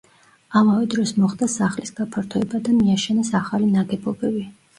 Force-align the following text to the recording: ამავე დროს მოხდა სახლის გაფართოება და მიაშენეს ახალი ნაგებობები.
ამავე 0.59 0.87
დროს 0.93 1.11
მოხდა 1.23 1.49
სახლის 1.57 1.93
გაფართოება 1.99 2.63
და 2.69 2.75
მიაშენეს 2.79 3.31
ახალი 3.43 3.71
ნაგებობები. 3.79 4.45